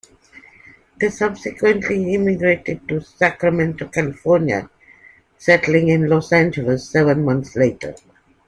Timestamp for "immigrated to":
2.15-3.01